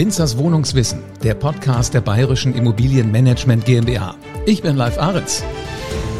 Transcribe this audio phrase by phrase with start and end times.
[0.00, 4.14] Winzers Wohnungswissen, der Podcast der Bayerischen Immobilienmanagement GmbH.
[4.46, 5.44] Ich bin Live Aritz.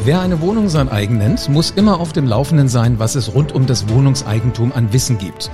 [0.04, 3.53] Wer eine Wohnung sein eigen nennt, muss immer auf dem Laufenden sein, was es rund
[3.53, 5.51] um das Wohnungseigentum an Wissen gibt.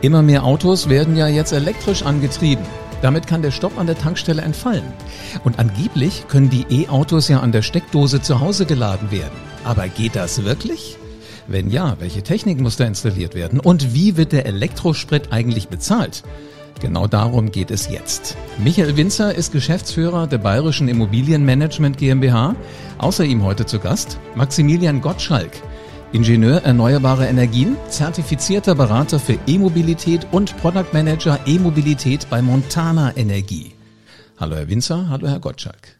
[0.00, 2.64] Immer mehr Autos werden ja jetzt elektrisch angetrieben.
[3.00, 4.92] Damit kann der Stopp an der Tankstelle entfallen.
[5.44, 9.38] Und angeblich können die E-Autos ja an der Steckdose zu Hause geladen werden.
[9.62, 10.96] Aber geht das wirklich?
[11.46, 13.60] Wenn ja, welche Technik muss da installiert werden?
[13.60, 16.24] Und wie wird der Elektrosprit eigentlich bezahlt?
[16.80, 18.36] Genau darum geht es jetzt.
[18.58, 22.56] Michael Winzer ist Geschäftsführer der Bayerischen Immobilienmanagement GmbH.
[22.98, 25.52] Außer ihm heute zu Gast Maximilian Gottschalk,
[26.12, 33.72] Ingenieur erneuerbare Energien, zertifizierter Berater für E-Mobilität und Product Manager E-Mobilität bei Montana Energie.
[34.38, 35.98] Hallo Herr Winzer, hallo Herr Gottschalk.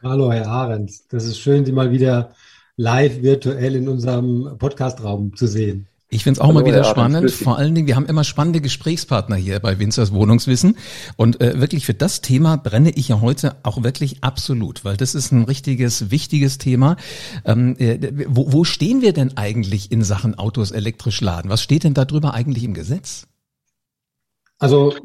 [0.00, 2.34] Hallo Herr Ahrens, das ist schön, Sie mal wieder
[2.76, 5.88] live virtuell in unserem Podcastraum zu sehen.
[6.12, 7.30] Ich finde es auch Hallo, mal wieder spannend.
[7.30, 10.76] Vor allen Dingen, wir haben immer spannende Gesprächspartner hier bei Winzers Wohnungswissen.
[11.16, 15.14] Und äh, wirklich für das Thema brenne ich ja heute auch wirklich absolut, weil das
[15.14, 16.96] ist ein richtiges, wichtiges Thema.
[17.44, 21.48] Ähm, äh, wo, wo stehen wir denn eigentlich in Sachen Autos elektrisch laden?
[21.48, 23.28] Was steht denn darüber eigentlich im Gesetz?
[24.58, 24.96] Also,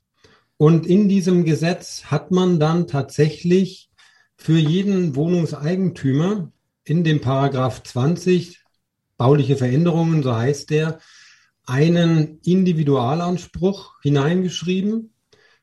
[0.57, 3.89] Und in diesem Gesetz hat man dann tatsächlich
[4.35, 6.51] für jeden Wohnungseigentümer
[6.83, 8.63] in dem Paragraph 20
[9.17, 10.99] bauliche Veränderungen, so heißt der,
[11.65, 15.13] einen Individualanspruch hineingeschrieben,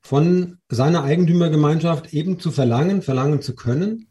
[0.03, 4.07] von seiner Eigentümergemeinschaft eben zu verlangen, verlangen zu können,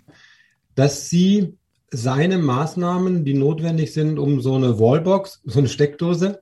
[0.76, 1.58] dass sie
[1.92, 6.42] seine Maßnahmen, die notwendig sind, um so eine Wallbox, so eine Steckdose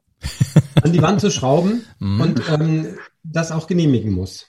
[0.81, 2.21] an die Wand zu schrauben mhm.
[2.21, 4.47] und ähm, das auch genehmigen muss.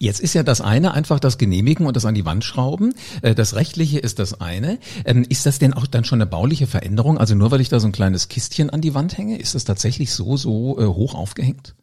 [0.00, 2.94] Jetzt ist ja das eine einfach das Genehmigen und das an die Wand schrauben.
[3.22, 4.78] Äh, das Rechtliche ist das eine.
[5.04, 7.18] Ähm, ist das denn auch dann schon eine bauliche Veränderung?
[7.18, 9.64] Also nur weil ich da so ein kleines Kistchen an die Wand hänge, ist das
[9.64, 11.76] tatsächlich so, so äh, hoch aufgehängt?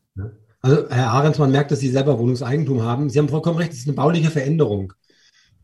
[0.62, 3.10] Also Herr Ahrens, man merkt, dass Sie selber Wohnungseigentum haben.
[3.10, 4.94] Sie haben vollkommen recht, es ist eine bauliche Veränderung.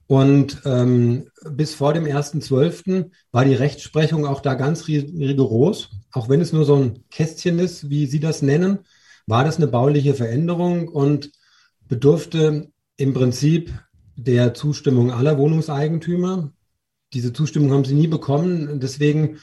[0.07, 3.11] Und ähm, bis vor dem 1.12.
[3.31, 5.89] war die Rechtsprechung auch da ganz rigoros.
[6.13, 8.79] Auch wenn es nur so ein Kästchen ist, wie Sie das nennen,
[9.25, 11.31] war das eine bauliche Veränderung und
[11.89, 13.73] bedurfte im Prinzip
[14.15, 16.51] der Zustimmung aller Wohnungseigentümer.
[17.13, 18.79] Diese Zustimmung haben sie nie bekommen.
[18.79, 19.39] Deswegen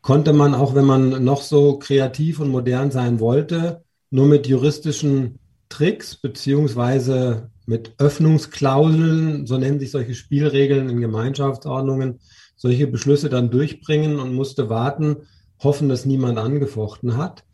[0.00, 5.38] konnte man, auch wenn man noch so kreativ und modern sein wollte, nur mit juristischen
[5.68, 12.20] Tricks beziehungsweise mit Öffnungsklauseln, so nennen sich solche Spielregeln in Gemeinschaftsordnungen,
[12.56, 15.18] solche Beschlüsse dann durchbringen und musste warten,
[15.62, 17.44] hoffen, dass niemand angefochten hat.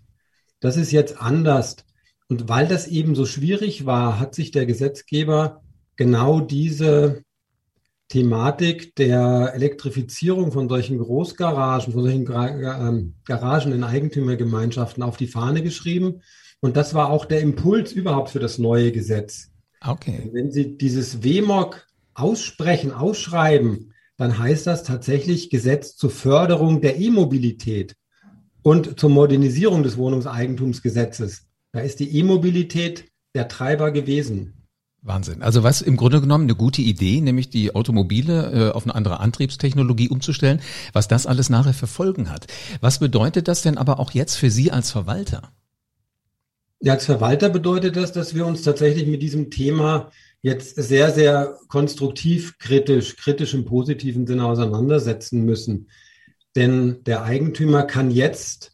[0.61, 1.77] Das ist jetzt anders.
[2.29, 5.63] Und weil das eben so schwierig war, hat sich der Gesetzgeber
[5.97, 7.23] genau diese
[8.09, 15.63] Thematik der Elektrifizierung von solchen Großgaragen, von solchen ähm, Garagen in Eigentümergemeinschaften auf die Fahne
[15.63, 16.23] geschrieben.
[16.65, 19.51] Und das war auch der Impuls überhaupt für das neue Gesetz.
[19.87, 20.31] Okay.
[20.33, 27.97] Wenn Sie dieses WMOG aussprechen, ausschreiben, dann heißt das tatsächlich Gesetz zur Förderung der E-Mobilität
[28.63, 31.43] und zur Modernisierung des Wohnungseigentumsgesetzes.
[31.73, 34.55] Da ist die E-Mobilität der Treiber gewesen.
[35.03, 35.43] Wahnsinn.
[35.43, 39.21] Also was im Grunde genommen eine gute Idee, nämlich die Automobile äh, auf eine andere
[39.21, 40.63] Antriebstechnologie umzustellen,
[40.95, 42.47] was das alles nachher für Folgen hat.
[42.81, 45.53] Was bedeutet das denn aber auch jetzt für Sie als Verwalter?
[46.81, 50.11] Ja, als Verwalter bedeutet das, dass wir uns tatsächlich mit diesem Thema
[50.43, 55.89] jetzt sehr, sehr konstruktiv, kritisch, kritisch im positiven Sinne auseinandersetzen müssen.
[56.55, 58.73] Denn der Eigentümer kann jetzt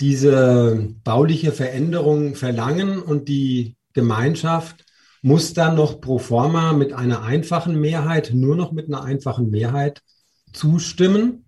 [0.00, 4.84] diese bauliche Veränderung verlangen und die Gemeinschaft
[5.22, 10.02] muss dann noch pro forma mit einer einfachen Mehrheit, nur noch mit einer einfachen Mehrheit
[10.52, 11.44] zustimmen.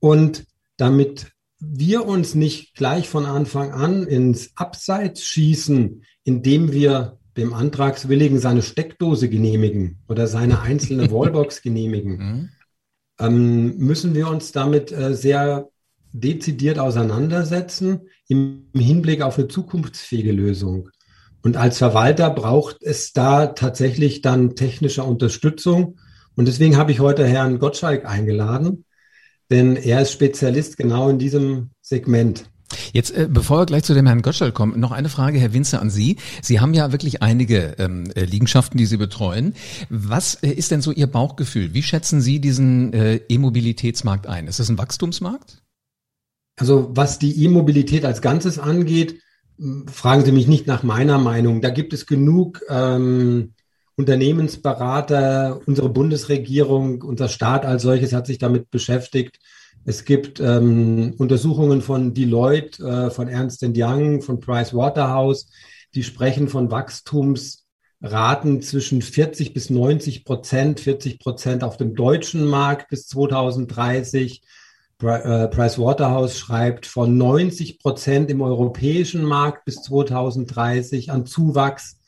[0.00, 0.46] Und
[0.76, 8.38] damit wir uns nicht gleich von Anfang an ins Abseits schießen, indem wir dem Antragswilligen
[8.38, 12.48] seine Steckdose genehmigen oder seine einzelne Wallbox genehmigen, mhm.
[13.20, 15.68] ähm, müssen wir uns damit äh, sehr
[16.12, 20.90] dezidiert auseinandersetzen im Hinblick auf eine zukunftsfähige Lösung.
[21.42, 25.98] Und als Verwalter braucht es da tatsächlich dann technische Unterstützung.
[26.34, 28.84] Und deswegen habe ich heute Herrn Gottschalk eingeladen,
[29.50, 32.44] denn er ist Spezialist genau in diesem Segment.
[32.92, 35.80] Jetzt, äh, bevor wir gleich zu dem Herrn Gottschalk kommen, noch eine Frage, Herr Winzer,
[35.80, 36.16] an Sie.
[36.42, 39.54] Sie haben ja wirklich einige ähm, äh, Liegenschaften, die Sie betreuen.
[39.88, 41.72] Was äh, ist denn so Ihr Bauchgefühl?
[41.72, 44.46] Wie schätzen Sie diesen äh, E-Mobilitätsmarkt ein?
[44.48, 45.62] Ist das ein Wachstumsmarkt?
[46.56, 49.20] Also was die E-Mobilität als Ganzes angeht,
[49.86, 51.60] fragen Sie mich nicht nach meiner Meinung.
[51.60, 53.54] Da gibt es genug ähm,
[53.98, 59.40] Unternehmensberater, unsere Bundesregierung, unser Staat als solches hat sich damit beschäftigt.
[59.84, 65.48] Es gibt ähm, Untersuchungen von Deloitte, äh, von Ernst Young, von Price Waterhouse,
[65.96, 72.90] die sprechen von Wachstumsraten zwischen 40 bis 90 Prozent, 40 Prozent auf dem deutschen Markt
[72.90, 74.42] bis 2030.
[75.02, 81.98] Äh, Price Waterhouse schreibt von 90 Prozent im europäischen Markt bis 2030 an Zuwachs.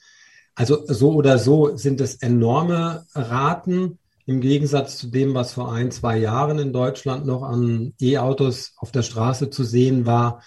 [0.61, 5.91] Also so oder so sind es enorme Raten im Gegensatz zu dem, was vor ein,
[5.91, 10.43] zwei Jahren in Deutschland noch an E-Autos auf der Straße zu sehen war.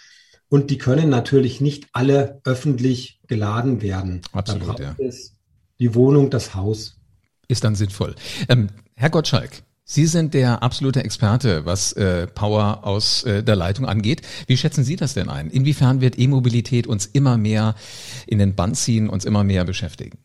[0.50, 4.22] Und die können natürlich nicht alle öffentlich geladen werden.
[4.34, 4.96] Absolut, ja.
[5.80, 7.00] die Wohnung, das Haus.
[7.48, 8.14] Ist dann sinnvoll.
[8.50, 13.86] Ähm, Herr Gottschalk, Sie sind der absolute Experte, was äh, Power aus äh, der Leitung
[13.86, 14.22] angeht.
[14.48, 15.50] Wie schätzen Sie das denn ein?
[15.50, 17.76] Inwiefern wird E-Mobilität uns immer mehr
[18.26, 20.20] in den Bann ziehen, uns immer mehr beschäftigen?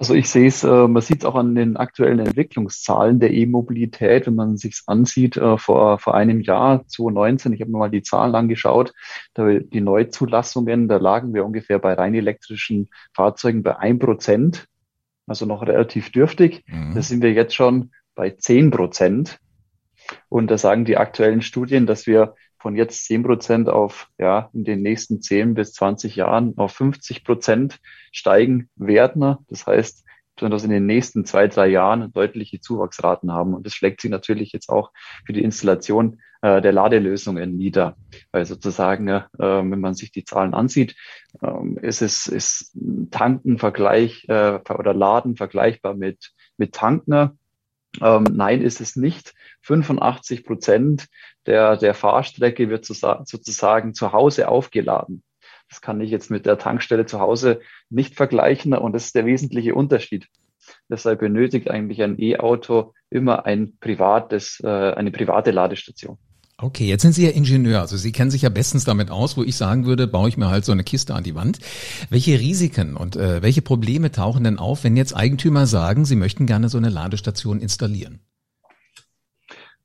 [0.00, 4.26] Also ich sehe es, äh, man sieht es auch an den aktuellen Entwicklungszahlen der E-Mobilität,
[4.26, 8.02] wenn man sich ansieht, äh, vor, vor einem Jahr, 2019, ich habe mir mal die
[8.02, 8.94] Zahlen angeschaut,
[9.34, 14.68] da die Neuzulassungen, da lagen wir ungefähr bei rein elektrischen Fahrzeugen bei ein Prozent,
[15.30, 16.64] also noch relativ dürftig.
[16.66, 16.92] Mhm.
[16.92, 19.38] Da sind wir jetzt schon bei zehn Prozent.
[20.28, 24.64] Und da sagen die aktuellen Studien, dass wir von jetzt zehn Prozent auf, ja, in
[24.64, 27.78] den nächsten zehn bis zwanzig Jahren auf 50 Prozent
[28.10, 29.36] steigen werden.
[29.48, 30.04] Das heißt,
[30.48, 33.54] dass in den nächsten zwei, drei Jahren deutliche Zuwachsraten haben.
[33.54, 34.90] Und das schlägt sich natürlich jetzt auch
[35.26, 37.96] für die Installation äh, der Ladelösungen nieder.
[38.32, 40.96] Weil sozusagen, äh, wenn man sich die Zahlen ansieht,
[41.42, 42.76] äh, ist es ist
[43.10, 47.38] Tanken Vergleich äh, oder Laden vergleichbar mit, mit Tanken.
[48.00, 49.34] Ähm, nein, ist es nicht.
[49.62, 51.08] 85 Prozent
[51.46, 55.22] der, der Fahrstrecke wird sozusagen zu Hause aufgeladen.
[55.70, 59.24] Das kann ich jetzt mit der Tankstelle zu Hause nicht vergleichen und das ist der
[59.24, 60.26] wesentliche Unterschied.
[60.88, 66.18] Deshalb benötigt eigentlich ein E-Auto immer ein privates, äh, eine private Ladestation.
[66.58, 69.42] Okay, jetzt sind Sie ja Ingenieur, also Sie kennen sich ja bestens damit aus, wo
[69.42, 71.58] ich sagen würde, baue ich mir halt so eine Kiste an die Wand.
[72.10, 76.46] Welche Risiken und äh, welche Probleme tauchen denn auf, wenn jetzt Eigentümer sagen, sie möchten
[76.46, 78.20] gerne so eine Ladestation installieren?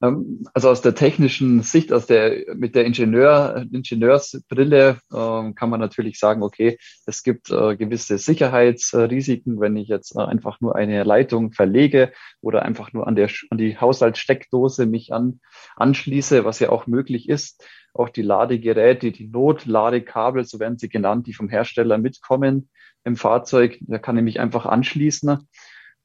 [0.02, 5.80] Ähm, also aus der technischen Sicht, aus der, mit der Ingenieur, Ingenieursbrille äh, kann man
[5.80, 11.04] natürlich sagen, okay, es gibt äh, gewisse Sicherheitsrisiken, wenn ich jetzt äh, einfach nur eine
[11.04, 12.12] Leitung verlege
[12.42, 15.40] oder einfach nur an der, an die Haushaltssteckdose mich an,
[15.76, 17.66] anschließe, was ja auch möglich ist.
[17.94, 22.70] Auch die Ladegeräte, die Notladekabel, so werden sie genannt, die vom Hersteller mitkommen
[23.06, 25.48] im Fahrzeug, da kann ich mich einfach anschließen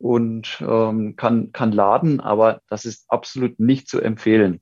[0.00, 4.60] und ähm, kann, kann laden, aber das ist absolut nicht zu empfehlen,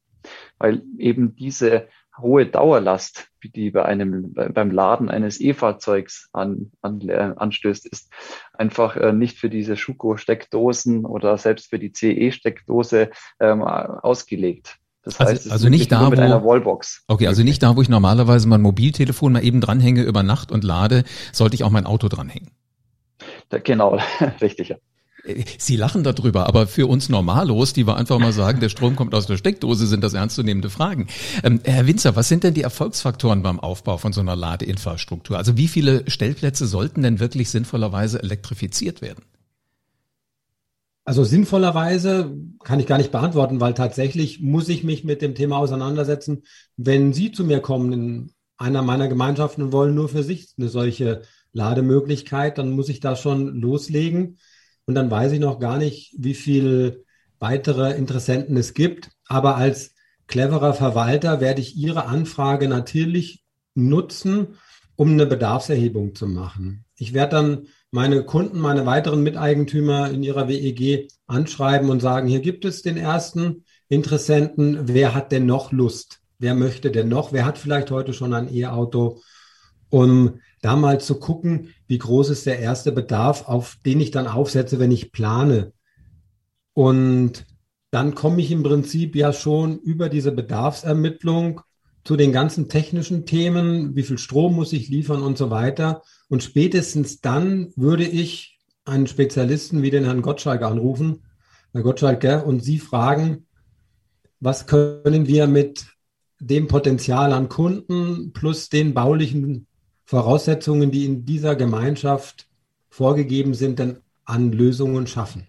[0.59, 1.89] weil eben diese
[2.21, 8.13] hohe Dauerlast, die bei einem beim Laden eines E-Fahrzeugs an, an, anstößt, ist
[8.53, 14.77] einfach äh, nicht für diese Schuko-Steckdosen oder selbst für die CE-Steckdose ähm, ausgelegt.
[15.03, 16.11] Das also, heißt, also, also nicht da,
[16.43, 20.51] wo, Okay, also nicht da, wo ich normalerweise mein Mobiltelefon mal eben dranhänge über Nacht
[20.51, 22.51] und lade, sollte ich auch mein Auto dranhängen.
[23.49, 23.99] Da, genau,
[24.41, 24.71] richtig.
[24.71, 24.77] Ja.
[25.59, 29.15] Sie lachen darüber, aber für uns Normalos, die wir einfach mal sagen, der Strom kommt
[29.15, 31.09] aus der Steckdose, sind das ernstzunehmende Fragen.
[31.43, 35.37] Ähm, Herr Winzer, was sind denn die Erfolgsfaktoren beim Aufbau von so einer Ladeinfrastruktur?
[35.37, 39.25] Also wie viele Stellplätze sollten denn wirklich sinnvollerweise elektrifiziert werden?
[41.05, 45.57] Also sinnvollerweise kann ich gar nicht beantworten, weil tatsächlich muss ich mich mit dem Thema
[45.57, 46.43] auseinandersetzen.
[46.77, 50.69] Wenn Sie zu mir kommen in einer meiner Gemeinschaften und wollen nur für sich eine
[50.69, 51.23] solche
[51.53, 54.37] Lademöglichkeit, dann muss ich da schon loslegen.
[54.89, 57.05] Und dann weiß ich noch gar nicht, wie viel
[57.39, 59.11] weitere Interessenten es gibt.
[59.27, 59.95] Aber als
[60.29, 64.57] cleverer Verwalter werde ich Ihre Anfrage natürlich nutzen,
[64.97, 66.87] um eine Bedarfserhebung zu machen.
[66.97, 72.41] Ich werde dann meine Kunden, meine weiteren Miteigentümer in ihrer WEG anschreiben und sagen, hier
[72.41, 74.89] gibt es den ersten Interessenten.
[74.89, 76.21] Wer hat denn noch Lust?
[76.39, 77.35] Wer möchte denn noch?
[77.35, 79.21] Wer hat vielleicht heute schon ein E-Auto?
[79.91, 84.27] Um da mal zu gucken, wie groß ist der erste Bedarf, auf den ich dann
[84.27, 85.73] aufsetze, wenn ich plane.
[86.75, 87.47] Und
[87.91, 91.63] dann komme ich im Prinzip ja schon über diese Bedarfsermittlung
[92.05, 96.03] zu den ganzen technischen Themen, wie viel Strom muss ich liefern und so weiter.
[96.29, 101.23] Und spätestens dann würde ich einen Spezialisten wie den Herrn Gottschalk anrufen,
[101.73, 103.47] Herr Gottschalk, und Sie fragen,
[104.41, 105.87] was können wir mit
[106.41, 109.67] dem Potenzial an Kunden plus den baulichen
[110.09, 112.47] Voraussetzungen, die in dieser Gemeinschaft
[112.89, 115.49] vorgegeben sind, denn an Lösungen schaffen?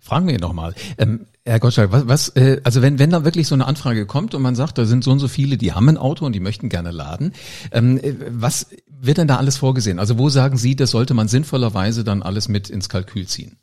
[0.00, 0.74] Fragen wir nochmal.
[0.98, 4.34] Ähm, Herr Gottschalk, was, was äh, also wenn, wenn da wirklich so eine Anfrage kommt
[4.34, 6.40] und man sagt, da sind so und so viele, die haben ein Auto und die
[6.40, 7.32] möchten gerne laden,
[7.70, 10.00] ähm, äh, was wird denn da alles vorgesehen?
[10.00, 13.56] Also wo sagen Sie, das sollte man sinnvollerweise dann alles mit ins Kalkül ziehen?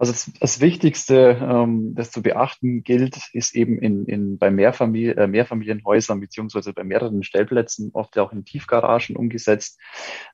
[0.00, 5.18] Also das, das Wichtigste, ähm, das zu beachten gilt, ist eben in, in bei Mehrfamilien,
[5.18, 9.78] äh, Mehrfamilienhäusern beziehungsweise bei mehreren Stellplätzen, oft auch in Tiefgaragen umgesetzt,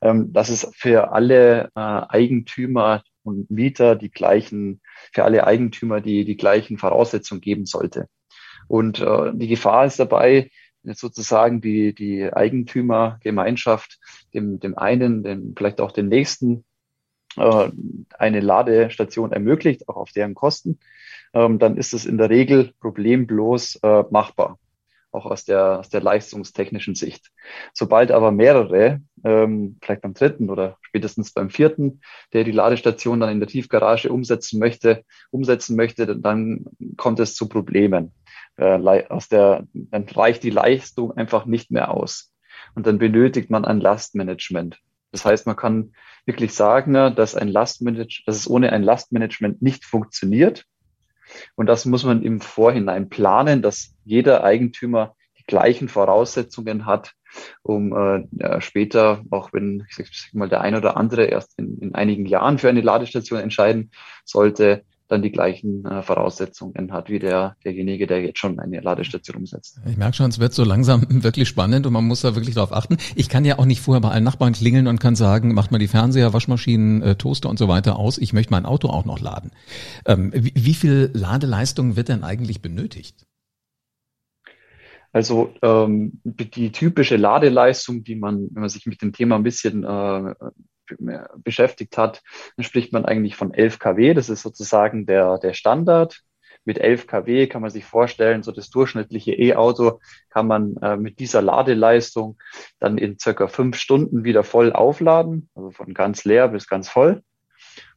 [0.01, 4.83] ähm, dass es für alle äh, Eigentümer und Mieter die gleichen,
[5.13, 8.07] für alle Eigentümer die, die gleichen Voraussetzungen geben sollte.
[8.69, 10.49] Und äh, die Gefahr ist dabei,
[10.85, 13.99] sozusagen die, die Eigentümergemeinschaft
[14.33, 16.65] dem, dem einen, dem, vielleicht auch den nächsten
[17.37, 17.71] äh,
[18.19, 20.79] eine Ladestation ermöglicht, auch auf deren Kosten,
[21.35, 24.59] ähm, dann ist es in der Regel problemlos äh, machbar,
[25.13, 27.31] auch aus der, aus der leistungstechnischen Sicht.
[27.73, 32.01] Sobald aber mehrere, ähm, vielleicht beim dritten oder spätestens beim vierten,
[32.33, 36.67] der die Ladestation dann in der Tiefgarage umsetzen möchte, umsetzen möchte, dann
[36.97, 38.13] kommt es zu Problemen.
[38.57, 42.33] Äh, aus der, dann reicht die Leistung einfach nicht mehr aus.
[42.75, 44.79] Und dann benötigt man ein Lastmanagement.
[45.13, 45.93] Das heißt, man kann
[46.25, 50.65] wirklich sagen, dass ein Lastmanage, dass es ohne ein Lastmanagement nicht funktioniert.
[51.55, 57.13] Und das muss man im Vorhinein planen, dass jeder Eigentümer die gleichen Voraussetzungen hat,
[57.63, 61.95] um äh, später, auch wenn ich sag mal der ein oder andere erst in, in
[61.95, 63.91] einigen Jahren für eine Ladestation entscheiden
[64.25, 69.37] sollte, dann die gleichen äh, Voraussetzungen hat wie der, derjenige, der jetzt schon eine Ladestation
[69.37, 69.81] umsetzt.
[69.89, 72.73] Ich merke schon, es wird so langsam wirklich spannend und man muss da wirklich drauf
[72.73, 72.97] achten.
[73.15, 75.79] Ich kann ja auch nicht vorher bei allen Nachbarn klingeln und kann sagen, macht mal
[75.79, 78.19] die Fernseher, Waschmaschinen, äh, Toaster und so weiter aus.
[78.19, 79.53] Ich möchte mein Auto auch noch laden.
[80.07, 83.27] Ähm, wie, wie viel Ladeleistung wird denn eigentlich benötigt?
[85.13, 89.83] Also ähm, die typische Ladeleistung, die man, wenn man sich mit dem Thema ein bisschen
[89.83, 90.35] äh,
[91.37, 92.23] beschäftigt hat,
[92.57, 94.15] dann spricht man eigentlich von 11 kW.
[94.15, 96.23] Das ist sozusagen der, der Standard.
[96.65, 100.01] Mit 11 kW kann man sich vorstellen, so das durchschnittliche E-Auto
[100.31, 102.39] kann man äh, mit dieser Ladeleistung
[102.81, 107.23] dann in circa fünf Stunden wieder voll aufladen, also von ganz leer bis ganz voll.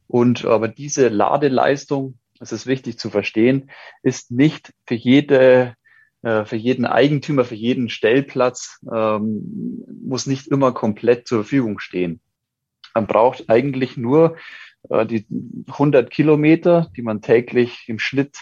[0.06, 3.70] Und aber diese Ladeleistung, das ist wichtig zu verstehen,
[4.02, 5.74] ist nicht für jede
[6.22, 12.20] äh, für jeden Eigentümer, für jeden Stellplatz ähm, muss nicht immer komplett zur Verfügung stehen.
[12.94, 14.36] Man braucht eigentlich nur
[14.88, 15.26] äh, die
[15.68, 18.38] 100 Kilometer, die man täglich im Schnitt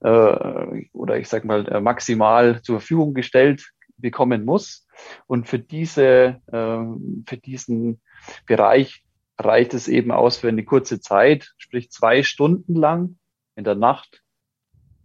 [0.00, 4.86] äh, oder ich sage mal äh, maximal zur Verfügung gestellt bekommen muss.
[5.26, 8.00] Und für diese, äh, für diesen
[8.46, 9.04] Bereich
[9.38, 13.18] reicht es eben aus für eine kurze Zeit, sprich zwei Stunden lang
[13.56, 14.22] in der Nacht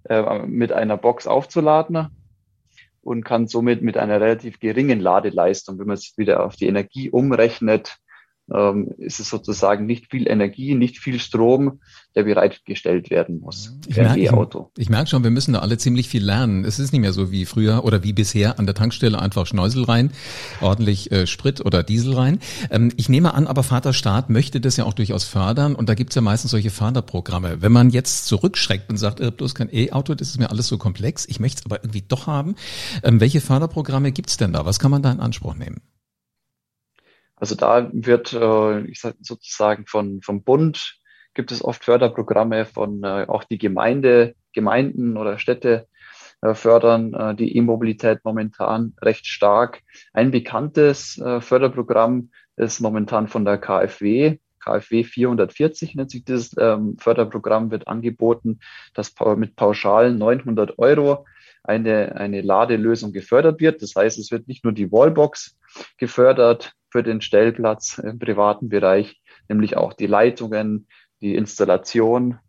[0.03, 2.09] äh, mit einer Box aufzuladen
[3.01, 7.09] und kann somit mit einer relativ geringen Ladeleistung, wenn man es wieder auf die Energie
[7.09, 7.97] umrechnet,
[8.53, 11.79] ähm, ist es sozusagen nicht viel Energie, nicht viel Strom,
[12.15, 13.77] der bereitgestellt werden muss.
[13.87, 14.71] Ich merke, E-Auto.
[14.77, 16.65] Ich, ich merke schon, wir müssen da alle ziemlich viel lernen.
[16.65, 19.83] Es ist nicht mehr so wie früher oder wie bisher an der Tankstelle einfach Schneusel
[19.83, 20.11] rein,
[20.61, 22.39] ordentlich äh, Sprit oder Diesel rein.
[22.71, 26.15] Ähm, ich nehme an, aber Vaterstaat möchte das ja auch durchaus fördern und da gibt's
[26.15, 27.61] ja meistens solche Förderprogramme.
[27.61, 30.77] Wenn man jetzt zurückschreckt und sagt, äh, bloß kein E-Auto, das ist mir alles so
[30.77, 32.55] komplex, ich möchte es aber irgendwie doch haben.
[33.03, 34.65] Ähm, welche Förderprogramme gibt's denn da?
[34.65, 35.81] Was kann man da in Anspruch nehmen?
[37.39, 40.99] Also da wird äh, ich sag, sozusagen von vom Bund
[41.33, 45.87] gibt es oft Förderprogramme von äh, auch die Gemeinde, Gemeinden oder Städte
[46.41, 49.81] äh, fördern äh, die E-Mobilität momentan recht stark.
[50.13, 54.37] Ein bekanntes äh, Förderprogramm ist momentan von der KfW.
[54.61, 58.59] KfW 440 nennt sich dieses ähm, Förderprogramm, wird angeboten,
[58.93, 61.25] dass mit pauschalen 900 Euro
[61.63, 63.81] eine, eine Ladelösung gefördert wird.
[63.81, 65.58] Das heißt, es wird nicht nur die Wallbox
[65.97, 70.87] gefördert, für den Stellplatz im privaten Bereich, nämlich auch die Leitungen,
[71.21, 72.39] die Installation,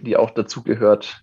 [0.00, 1.22] die auch dazu gehört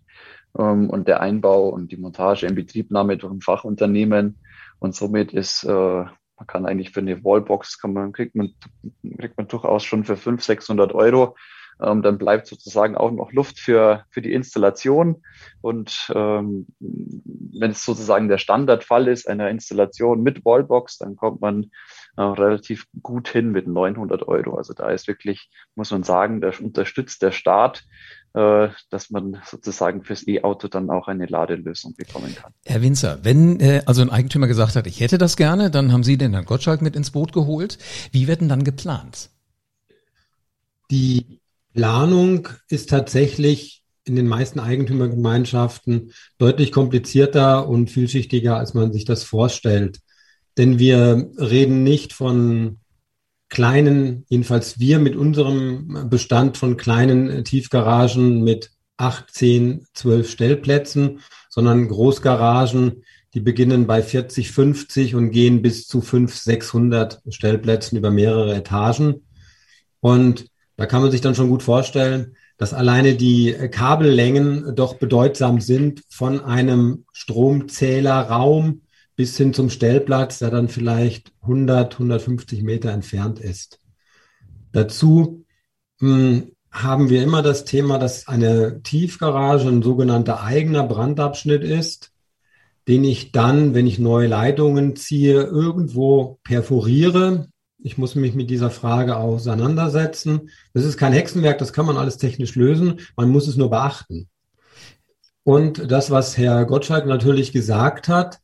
[0.58, 4.40] ähm, und der Einbau und die Montage in Betriebnahme durch ein Fachunternehmen.
[4.80, 8.54] Und somit ist, äh, man kann eigentlich für eine Wallbox, kann man, kriegt man,
[9.18, 11.36] kriegt man durchaus schon für 500, 600 Euro.
[11.82, 15.24] Ähm, dann bleibt sozusagen auch noch Luft für, für die Installation.
[15.62, 21.72] Und ähm, wenn es sozusagen der Standardfall ist, einer Installation mit Wallbox, dann kommt man
[22.18, 24.56] äh, relativ gut hin mit 900 Euro.
[24.56, 27.84] Also da ist wirklich, muss man sagen, da unterstützt der Staat,
[28.36, 32.54] äh, dass man sozusagen fürs E-Auto dann auch eine Ladelösung bekommen kann.
[32.66, 36.04] Herr Winzer, wenn äh, also ein Eigentümer gesagt hat, ich hätte das gerne, dann haben
[36.04, 37.78] Sie den Herrn Gottschalk mit ins Boot geholt.
[38.12, 39.30] Wie wird denn dann geplant?
[40.92, 41.40] Die
[41.76, 49.24] Planung ist tatsächlich in den meisten Eigentümergemeinschaften deutlich komplizierter und vielschichtiger, als man sich das
[49.24, 50.00] vorstellt.
[50.58, 52.80] Denn wir reden nicht von
[53.50, 61.90] kleinen, jedenfalls wir mit unserem Bestand von kleinen Tiefgaragen mit 8, 10, 12 Stellplätzen, sondern
[61.90, 63.04] Großgaragen,
[63.34, 69.26] die beginnen bei 40, 50 und gehen bis zu 500, 600 Stellplätzen über mehrere Etagen.
[70.00, 70.46] Und
[70.78, 76.02] da kann man sich dann schon gut vorstellen, dass alleine die Kabellängen doch bedeutsam sind
[76.10, 78.82] von einem Stromzählerraum
[79.16, 83.80] bis hin zum Stellplatz, der dann vielleicht 100, 150 Meter entfernt ist.
[84.72, 85.46] Dazu
[86.00, 92.12] mh, hm, haben wir immer das Thema, dass eine Tiefgarage ein sogenannter eigener Brandabschnitt ist,
[92.88, 97.48] den ich dann, wenn ich neue Leitungen ziehe, irgendwo perforiere.
[97.86, 100.50] Ich muss mich mit dieser Frage auseinandersetzen.
[100.74, 103.00] Das ist kein Hexenwerk, das kann man alles technisch lösen.
[103.16, 104.28] Man muss es nur beachten.
[105.44, 108.40] Und das, was Herr Gottschalk natürlich gesagt hat,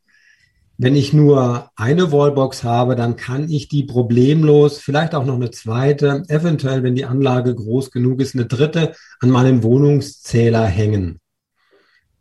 [0.77, 5.50] wenn ich nur eine Wallbox habe, dann kann ich die problemlos, vielleicht auch noch eine
[5.50, 11.19] zweite, eventuell, wenn die Anlage groß genug ist, eine dritte an meinen Wohnungszähler hängen.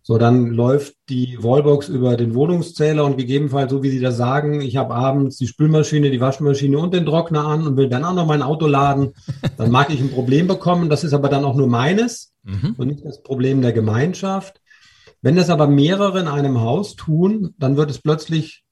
[0.02, 4.62] So, dann läuft die Wallbox über den Wohnungszähler und gegebenenfalls, so wie Sie das sagen,
[4.62, 8.14] ich habe abends die Spülmaschine, die Waschmaschine und den Trockner an und will dann auch
[8.14, 9.12] noch mein Auto laden.
[9.58, 10.88] Dann mag ich ein Problem bekommen.
[10.88, 12.74] Das ist aber dann auch nur meines mhm.
[12.78, 14.60] und nicht das Problem der Gemeinschaft.
[15.22, 18.64] Wenn das aber mehrere in einem Haus tun, dann wird es plötzlich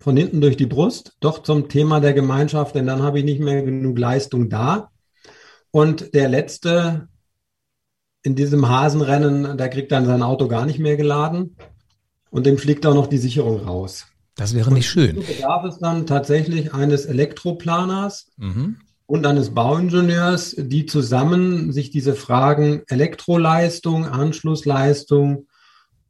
[0.00, 3.40] von hinten durch die Brust, doch zum Thema der Gemeinschaft, denn dann habe ich nicht
[3.40, 4.90] mehr genug Leistung da.
[5.70, 7.08] Und der letzte
[8.28, 11.56] in diesem Hasenrennen, der kriegt dann sein Auto gar nicht mehr geladen
[12.30, 14.04] und dem fliegt auch noch die Sicherung raus.
[14.36, 15.16] Das wäre nicht schön.
[15.16, 18.76] bedarf es dann tatsächlich eines Elektroplaners mhm.
[19.06, 25.46] und eines Bauingenieurs, die zusammen sich diese Fragen Elektroleistung, Anschlussleistung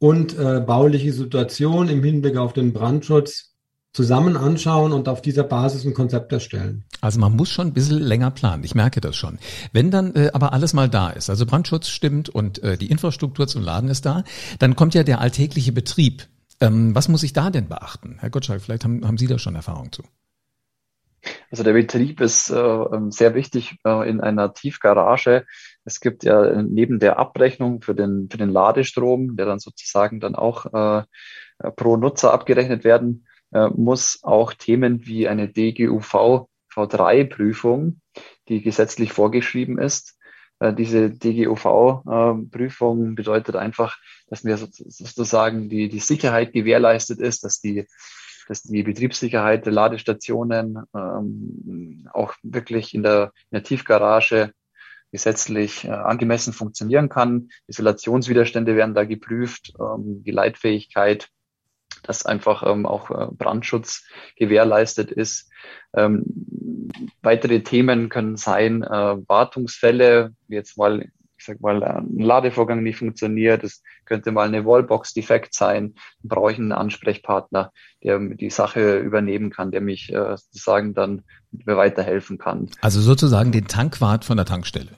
[0.00, 3.54] und äh, bauliche Situation im Hinblick auf den Brandschutz
[3.92, 6.84] zusammen anschauen und auf dieser Basis ein Konzept erstellen.
[7.00, 9.38] Also man muss schon ein bisschen länger planen, ich merke das schon.
[9.72, 13.46] Wenn dann äh, aber alles mal da ist, also Brandschutz stimmt und äh, die Infrastruktur
[13.48, 14.24] zum Laden ist da,
[14.58, 16.28] dann kommt ja der alltägliche Betrieb.
[16.60, 18.16] Ähm, was muss ich da denn beachten?
[18.20, 20.02] Herr Gottschalk, vielleicht haben, haben Sie da schon Erfahrung zu.
[21.50, 25.46] Also der Betrieb ist äh, ähm, sehr wichtig äh, in einer Tiefgarage.
[25.84, 30.34] Es gibt ja neben der Abrechnung für den, für den Ladestrom, der dann sozusagen dann
[30.34, 31.02] auch äh,
[31.76, 38.00] pro Nutzer abgerechnet werden äh, muss, auch Themen wie eine DGUV V3-Prüfung,
[38.48, 40.18] die gesetzlich vorgeschrieben ist.
[40.60, 43.96] Äh, diese DGUV-Prüfung bedeutet einfach,
[44.28, 47.86] dass mir sozusagen die, die Sicherheit gewährleistet ist, dass die
[48.48, 54.52] dass die Betriebssicherheit der Ladestationen ähm, auch wirklich in der, in der Tiefgarage
[55.12, 57.50] gesetzlich äh, angemessen funktionieren kann.
[57.66, 61.28] Isolationswiderstände werden da geprüft, ähm, die Leitfähigkeit,
[62.02, 64.04] dass einfach ähm, auch äh, Brandschutz
[64.36, 65.50] gewährleistet ist.
[65.94, 66.24] Ähm,
[67.22, 71.06] weitere Themen können sein äh, Wartungsfälle, jetzt mal
[71.38, 76.52] ich sag mal, ein Ladevorgang nicht funktioniert, es könnte mal eine Wallbox-Defekt sein, dann brauche
[76.52, 82.38] ich einen Ansprechpartner, der die Sache übernehmen kann, der mich äh, sozusagen dann mir weiterhelfen
[82.38, 82.68] kann.
[82.80, 84.96] Also sozusagen den Tankwart von der Tankstelle.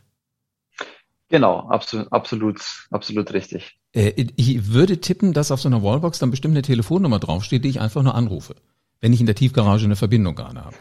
[1.30, 3.78] Genau, absolut, absolut, absolut richtig.
[3.92, 7.68] Äh, ich würde tippen, dass auf so einer Wallbox dann bestimmt eine Telefonnummer draufsteht, die
[7.70, 8.56] ich einfach nur anrufe,
[9.00, 10.76] wenn ich in der Tiefgarage eine Verbindung gerade habe.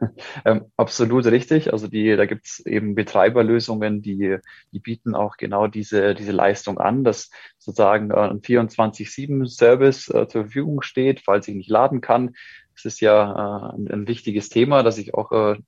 [0.44, 1.72] Ähm, absolut richtig.
[1.72, 4.38] Also die, da gibt es eben Betreiberlösungen, die,
[4.72, 10.42] die bieten auch genau diese, diese Leistung an, dass sozusagen äh, ein 24-7-Service äh, zur
[10.42, 12.34] Verfügung steht, falls ich nicht laden kann.
[12.74, 15.58] Das ist ja äh, ein, ein, wichtiges Thema, dass ich auch, äh,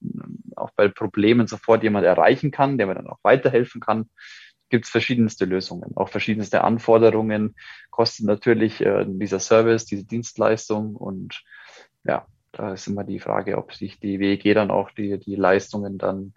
[0.57, 4.09] auch bei Problemen sofort jemand erreichen kann, der mir dann auch weiterhelfen kann.
[4.69, 7.55] Gibt es verschiedenste Lösungen, auch verschiedenste Anforderungen,
[7.91, 11.43] kostet natürlich äh, dieser Service, diese Dienstleistung und
[12.05, 15.99] ja, da ist immer die Frage, ob sich die WEG dann auch die, die Leistungen
[15.99, 16.35] dann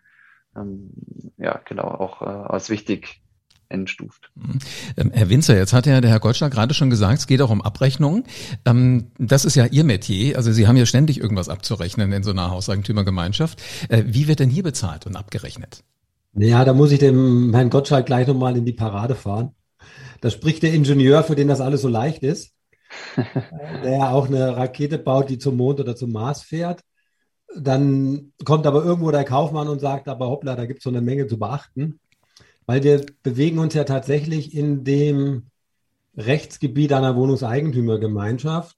[0.55, 0.91] ähm,
[1.37, 3.21] ja genau auch äh, als wichtig
[3.69, 4.31] entstuft.
[4.35, 4.59] Mhm.
[4.97, 7.49] Ähm, Herr Winzer, jetzt hat ja der Herr Gottschalk gerade schon gesagt, es geht auch
[7.49, 8.23] um Abrechnungen.
[8.65, 10.37] Ähm, das ist ja Ihr Metier.
[10.37, 13.61] Also Sie haben ja ständig irgendwas abzurechnen in so einer Hauseigentümergemeinschaft.
[13.89, 15.83] Äh, wie wird denn hier bezahlt und abgerechnet?
[16.33, 19.51] Naja, da muss ich dem Herrn Gottschalk gleich nochmal in die Parade fahren.
[20.21, 22.53] Da spricht der Ingenieur, für den das alles so leicht ist.
[23.83, 26.81] der ja auch eine Rakete baut, die zum Mond oder zum Mars fährt.
[27.55, 31.01] Dann kommt aber irgendwo der Kaufmann und sagt, aber hoppla, da gibt es so eine
[31.01, 31.99] Menge zu beachten.
[32.69, 35.47] Weil wir bewegen uns ja tatsächlich in dem
[36.15, 38.77] Rechtsgebiet einer Wohnungseigentümergemeinschaft.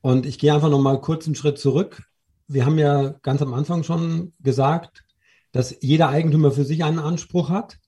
[0.00, 2.04] Und ich gehe einfach noch mal kurz einen Schritt zurück.
[2.46, 5.02] Wir haben ja ganz am Anfang schon gesagt,
[5.50, 7.80] dass jeder Eigentümer für sich einen Anspruch hat.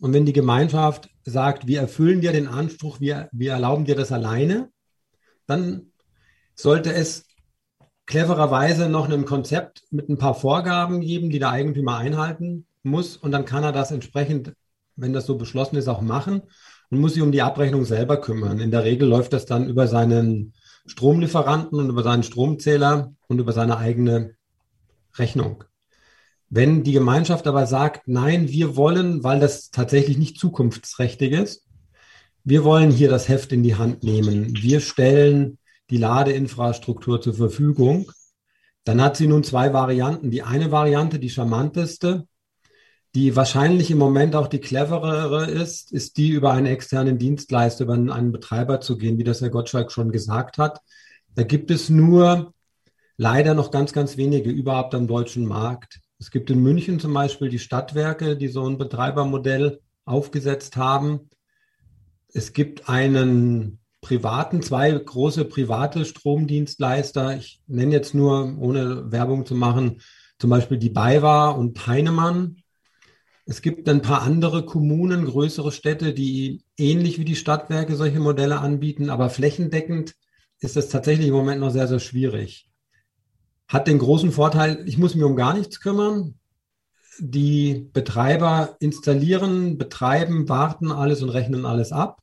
[0.00, 4.10] Und wenn die Gemeinschaft sagt, wir erfüllen dir den Anspruch, wir, wir erlauben dir das
[4.10, 4.70] alleine,
[5.46, 5.92] dann
[6.56, 7.26] sollte es
[8.06, 13.16] clevererweise noch ein Konzept mit ein paar Vorgaben geben, die der Eigentümer einhalten muss.
[13.16, 14.52] Und dann kann er das entsprechend
[14.96, 16.42] wenn das so beschlossen ist, auch machen
[16.90, 18.58] und muss sich um die Abrechnung selber kümmern.
[18.60, 20.54] In der Regel läuft das dann über seinen
[20.86, 24.36] Stromlieferanten und über seinen Stromzähler und über seine eigene
[25.16, 25.64] Rechnung.
[26.50, 31.66] Wenn die Gemeinschaft aber sagt, nein, wir wollen, weil das tatsächlich nicht zukunftsträchtig ist,
[32.44, 34.54] wir wollen hier das Heft in die Hand nehmen.
[34.54, 35.58] Wir stellen
[35.90, 38.10] die Ladeinfrastruktur zur Verfügung.
[38.84, 40.30] Dann hat sie nun zwei Varianten.
[40.30, 42.28] Die eine Variante, die charmanteste,
[43.14, 47.94] die wahrscheinlich im Moment auch die cleverere ist, ist die über einen externen Dienstleister, über
[47.94, 50.80] einen Betreiber zu gehen, wie das Herr Gottschalk schon gesagt hat.
[51.34, 52.52] Da gibt es nur
[53.16, 56.00] leider noch ganz, ganz wenige überhaupt am deutschen Markt.
[56.18, 61.30] Es gibt in München zum Beispiel die Stadtwerke, die so ein Betreibermodell aufgesetzt haben.
[62.32, 67.36] Es gibt einen privaten, zwei große private Stromdienstleister.
[67.36, 70.00] Ich nenne jetzt nur, ohne Werbung zu machen,
[70.38, 72.56] zum Beispiel die BayWa und Heinemann.
[73.46, 78.58] Es gibt ein paar andere Kommunen, größere Städte, die ähnlich wie die Stadtwerke solche Modelle
[78.58, 80.14] anbieten, aber flächendeckend
[80.60, 82.70] ist es tatsächlich im Moment noch sehr, sehr schwierig.
[83.68, 86.38] Hat den großen Vorteil, ich muss mir um gar nichts kümmern.
[87.18, 92.20] Die Betreiber installieren, betreiben, warten alles und rechnen alles ab.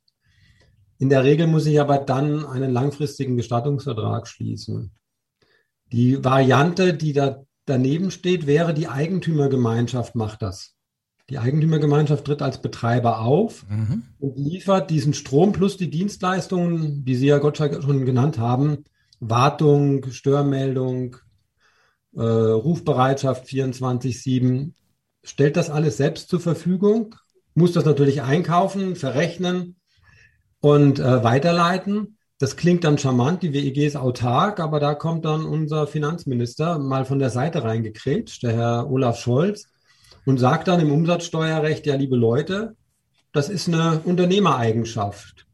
[0.97, 4.91] In der Regel muss ich aber dann einen langfristigen Gestattungsvertrag schließen.
[5.91, 10.75] Die Variante, die da daneben steht, wäre, die Eigentümergemeinschaft macht das.
[11.31, 14.03] Die Eigentümergemeinschaft tritt als Betreiber auf mhm.
[14.19, 18.83] und liefert diesen Strom plus die Dienstleistungen, die Sie ja Gottschalk schon genannt haben,
[19.21, 21.15] Wartung, Störmeldung,
[22.17, 24.73] äh, Rufbereitschaft 24-7,
[25.23, 27.15] stellt das alles selbst zur Verfügung,
[27.53, 29.77] muss das natürlich einkaufen, verrechnen
[30.59, 32.17] und äh, weiterleiten.
[32.39, 37.05] Das klingt dann charmant, die WEG ist autark, aber da kommt dann unser Finanzminister mal
[37.05, 39.69] von der Seite reingekrätscht, der Herr Olaf Scholz,
[40.25, 42.75] und sagt dann im Umsatzsteuerrecht, ja, liebe Leute,
[43.31, 45.47] das ist eine Unternehmereigenschaft.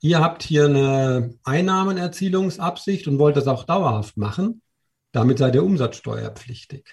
[0.00, 4.60] Ihr habt hier eine Einnahmenerzielungsabsicht und wollt das auch dauerhaft machen.
[5.12, 6.84] Damit seid ihr umsatzsteuerpflichtig.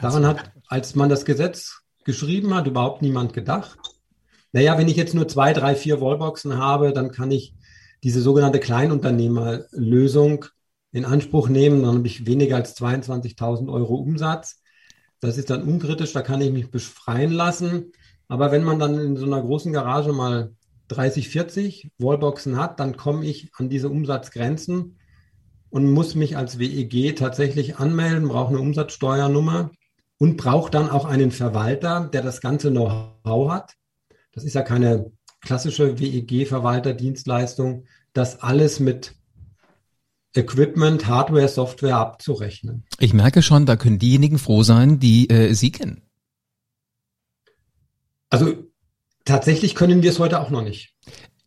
[0.00, 3.78] Daran hat, als man das Gesetz geschrieben hat, überhaupt niemand gedacht.
[4.52, 7.54] Naja, wenn ich jetzt nur zwei, drei, vier Wallboxen habe, dann kann ich
[8.02, 10.44] diese sogenannte Kleinunternehmerlösung
[10.92, 11.82] in Anspruch nehmen.
[11.82, 14.62] Dann habe ich weniger als 22.000 Euro Umsatz.
[15.20, 17.92] Das ist dann unkritisch, da kann ich mich befreien lassen.
[18.28, 20.52] Aber wenn man dann in so einer großen Garage mal
[20.88, 24.98] 30, 40 Wallboxen hat, dann komme ich an diese Umsatzgrenzen
[25.70, 29.70] und muss mich als WEG tatsächlich anmelden, brauche eine Umsatzsteuernummer
[30.18, 33.74] und brauche dann auch einen Verwalter, der das ganze Know-how hat.
[34.32, 39.14] Das ist ja keine klassische WEG-Verwalterdienstleistung, das alles mit
[40.36, 42.84] Equipment, Hardware, Software abzurechnen.
[42.98, 46.02] Ich merke schon, da können diejenigen froh sein, die äh, Sie kennen.
[48.28, 48.54] Also
[49.24, 50.94] tatsächlich können wir es heute auch noch nicht.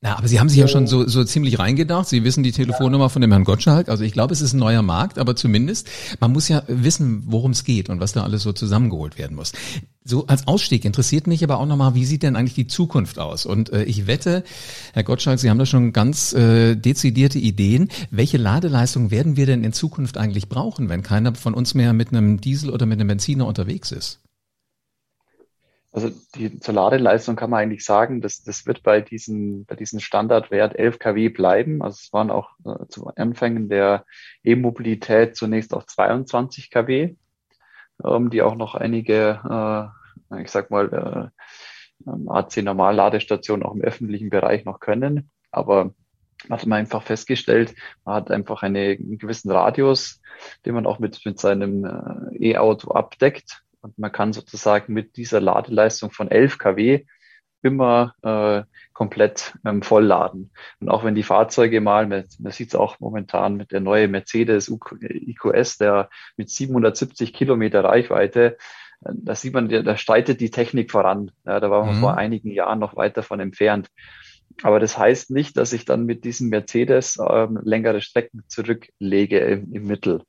[0.01, 2.07] Na, aber Sie haben sich ja schon so, so ziemlich reingedacht.
[2.07, 3.89] Sie wissen die Telefonnummer von dem Herrn Gottschalk.
[3.89, 5.89] Also ich glaube, es ist ein neuer Markt, aber zumindest,
[6.21, 9.51] man muss ja wissen, worum es geht und was da alles so zusammengeholt werden muss.
[10.05, 13.45] So als Ausstieg interessiert mich aber auch nochmal, wie sieht denn eigentlich die Zukunft aus?
[13.45, 14.45] Und äh, ich wette,
[14.93, 17.89] Herr Gottschalk, Sie haben da schon ganz äh, dezidierte Ideen.
[18.09, 22.13] Welche Ladeleistung werden wir denn in Zukunft eigentlich brauchen, wenn keiner von uns mehr mit
[22.13, 24.21] einem Diesel oder mit einem Benziner unterwegs ist?
[25.91, 29.99] Also die zur Ladeleistung kann man eigentlich sagen, dass das wird bei diesem bei diesem
[29.99, 31.81] Standardwert 11 kW bleiben.
[31.81, 34.05] Also es waren auch äh, zu Anfängen der
[34.43, 37.15] E-Mobilität zunächst auch 22 kW,
[38.03, 39.91] ähm, die auch noch einige,
[40.31, 41.31] äh, ich sag mal,
[42.05, 45.31] äh, ähm, AC-Normalladestationen auch im öffentlichen Bereich noch können.
[45.51, 45.95] Aber
[46.47, 47.73] was man einfach festgestellt,
[48.05, 50.21] man hat einfach eine, einen gewissen Radius,
[50.65, 55.41] den man auch mit, mit seinem äh, E-Auto abdeckt und man kann sozusagen mit dieser
[55.41, 57.05] Ladeleistung von 11 kW
[57.61, 58.63] immer äh,
[58.93, 60.51] komplett ähm, vollladen.
[60.79, 64.07] Und auch wenn die Fahrzeuge mal, man, man sieht es auch momentan mit der neue
[64.07, 68.57] Mercedes IQS, der mit 770 Kilometer Reichweite,
[69.03, 71.31] äh, da sieht man, da streitet die Technik voran.
[71.45, 71.99] Ja, da waren wir mhm.
[71.99, 73.89] vor einigen Jahren noch weit davon entfernt.
[74.63, 79.71] Aber das heißt nicht, dass ich dann mit diesem Mercedes ähm, längere Strecken zurücklege im,
[79.73, 80.23] im Mittel.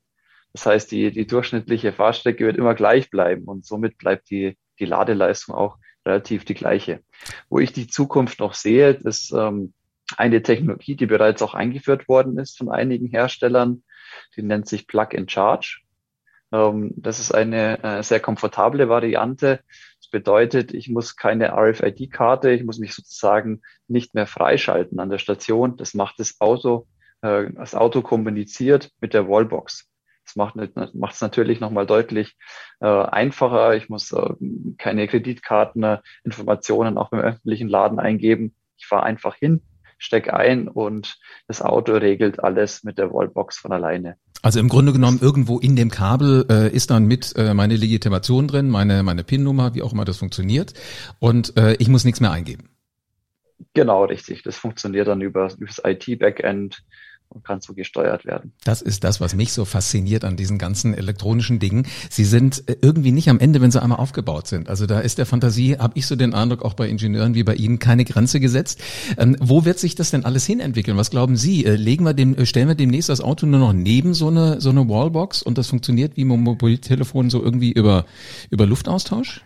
[0.53, 4.85] Das heißt, die, die durchschnittliche Fahrstrecke wird immer gleich bleiben und somit bleibt die, die
[4.85, 7.01] Ladeleistung auch relativ die gleiche.
[7.49, 9.73] Wo ich die Zukunft noch sehe, ist ähm,
[10.17, 13.83] eine Technologie, die bereits auch eingeführt worden ist von einigen Herstellern,
[14.35, 15.81] die nennt sich Plug and Charge.
[16.51, 19.61] Ähm, das ist eine äh, sehr komfortable Variante.
[19.99, 25.19] Das bedeutet, ich muss keine RFID-Karte, ich muss mich sozusagen nicht mehr freischalten an der
[25.19, 25.77] Station.
[25.77, 26.87] Das macht das Auto,
[27.21, 29.90] äh, das Auto kommuniziert mit der Wallbox.
[30.35, 32.35] Das macht es natürlich nochmal deutlich
[32.79, 33.75] äh, einfacher.
[33.75, 34.33] Ich muss äh,
[34.77, 38.55] keine Kreditkarteninformationen auch beim öffentlichen Laden eingeben.
[38.77, 39.61] Ich fahre einfach hin,
[39.97, 41.17] stecke ein und
[41.47, 44.15] das Auto regelt alles mit der Wallbox von alleine.
[44.41, 48.47] Also im Grunde genommen irgendwo in dem Kabel äh, ist dann mit äh, meine Legitimation
[48.47, 50.73] drin, meine meine PIN-Nummer, wie auch immer das funktioniert,
[51.19, 52.69] und äh, ich muss nichts mehr eingeben.
[53.73, 54.43] Genau, richtig.
[54.43, 56.83] Das funktioniert dann über, über das IT-Backend
[57.31, 58.53] und kann so gesteuert werden.
[58.63, 61.87] Das ist das, was mich so fasziniert an diesen ganzen elektronischen Dingen.
[62.09, 64.69] Sie sind äh, irgendwie nicht am Ende, wenn sie einmal aufgebaut sind.
[64.69, 67.55] Also da ist der Fantasie, habe ich so den Eindruck, auch bei Ingenieuren wie bei
[67.55, 68.81] Ihnen keine Grenze gesetzt.
[69.17, 70.97] Ähm, wo wird sich das denn alles hinentwickeln?
[70.97, 71.65] Was glauben Sie?
[71.65, 74.59] Äh, legen wir dem, äh, stellen wir demnächst das Auto nur noch neben so eine
[74.59, 78.05] so eine Wallbox und das funktioniert wie ein Mobiltelefon so irgendwie über
[78.49, 79.41] über Luftaustausch?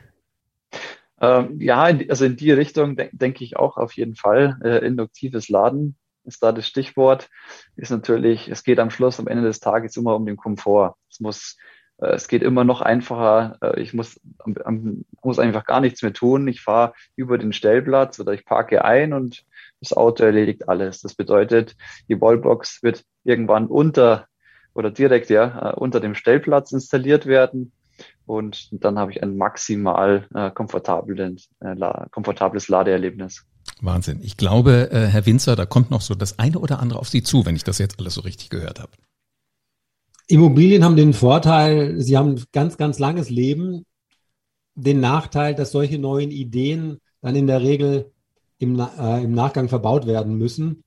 [1.22, 4.60] Ähm, ja, also in die Richtung de denke ich auch auf jeden Fall.
[4.64, 5.96] Äh, induktives Laden
[6.26, 7.30] ist da das Stichwort.
[7.76, 10.96] Ist natürlich, es geht am Schluss, am Ende des Tages immer um den Komfort.
[11.10, 11.58] Es muss,
[11.98, 13.58] äh, es geht immer noch einfacher.
[13.62, 14.20] Äh, ich muss,
[14.64, 16.48] am, muss einfach gar nichts mehr tun.
[16.48, 19.44] Ich fahre über den Stellplatz oder ich parke ein und
[19.80, 21.02] das Auto erledigt alles.
[21.02, 21.76] Das bedeutet,
[22.10, 24.28] die Wallbox wird irgendwann unter
[24.74, 27.72] oder direkt ja äh, unter dem Stellplatz installiert werden
[28.26, 33.46] und dann habe ich ein maximal äh, äh, komfortables Ladeerlebnis.
[33.82, 34.20] Wahnsinn.
[34.22, 37.24] Ich glaube, äh, Herr Winzer, da kommt noch so das eine oder andere auf Sie
[37.24, 38.92] zu, wenn ich das jetzt alles so richtig gehört habe.
[40.28, 43.86] Immobilien haben den Vorteil, sie haben ganz, ganz langes Leben.
[44.74, 48.12] Den Nachteil, dass solche neuen Ideen dann in der Regel
[48.58, 50.84] im, äh, im Nachgang verbaut werden müssen.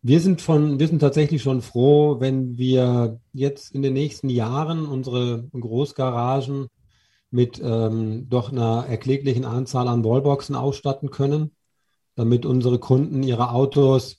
[0.00, 4.86] Wir sind von, wir sind tatsächlich schon froh, wenn wir jetzt in den nächsten Jahren
[4.86, 6.68] unsere Großgaragen
[7.30, 11.50] mit ähm, doch einer erkläglichen Anzahl an Wallboxen ausstatten können,
[12.18, 14.16] damit unsere Kunden ihre Autos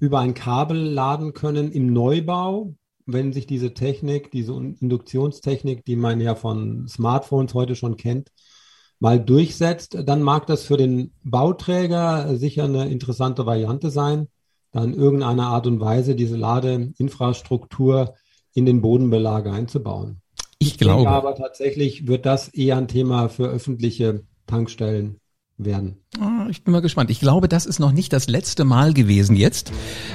[0.00, 2.74] über ein Kabel laden können im Neubau,
[3.06, 8.32] wenn sich diese Technik, diese Induktionstechnik, die man ja von Smartphones heute schon kennt,
[8.98, 14.26] mal durchsetzt, dann mag das für den Bauträger sicher eine interessante Variante sein,
[14.72, 18.14] dann in irgendeiner Art und Weise diese Ladeinfrastruktur
[18.54, 20.20] in den Bodenbelag einzubauen.
[20.58, 21.08] Ich, ich glaube.
[21.08, 25.20] aber tatsächlich wird das eher ein Thema für öffentliche Tankstellen
[25.58, 26.02] werden.
[26.20, 27.10] Ah, ich bin mal gespannt.
[27.10, 29.72] Ich glaube, das ist noch nicht das letzte Mal gewesen jetzt,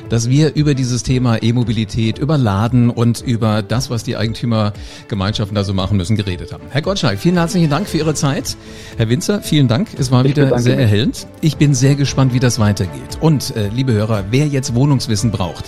[0.10, 5.64] dass wir über dieses Thema E-Mobilität, über Laden und über das, was die Eigentümergemeinschaften da
[5.64, 6.64] so machen müssen, geredet haben.
[6.70, 8.58] Herr Gottschalk, vielen herzlichen Dank für Ihre Zeit.
[8.98, 9.90] Herr Winzer, vielen Dank.
[9.98, 11.28] Es war ich wieder sehr erhellend.
[11.42, 13.20] Ich bin sehr gespannt, wie das weitergeht.
[13.20, 15.66] Und, äh, liebe Hörer, wer jetzt Wohnungswissen braucht,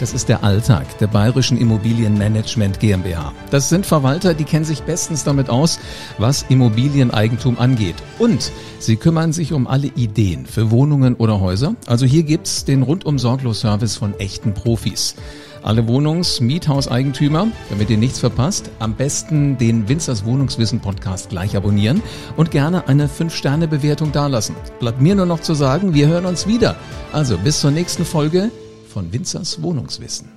[0.00, 3.32] das ist der Alltag der Bayerischen Immobilienmanagement GmbH.
[3.50, 5.78] Das sind Verwalter, die kennen sich bestens damit aus,
[6.18, 7.96] was Immobilieneigentum angeht.
[8.18, 11.76] Und sie kümmern sich um alle Ideen für Wohnungen oder Häuser.
[11.84, 15.16] Also hier gibt's den rundum sorglos Service von echten Profis.
[15.62, 22.02] Alle Wohnungs-, Miethauseigentümer, damit ihr nichts verpasst, am besten den Winzers Wohnungswissen Podcast gleich abonnieren
[22.38, 24.56] und gerne eine 5-Sterne-Bewertung dalassen.
[24.80, 26.76] Bleibt mir nur noch zu sagen, wir hören uns wieder.
[27.12, 28.50] Also bis zur nächsten Folge
[28.88, 30.35] von Winzers Wohnungswissen.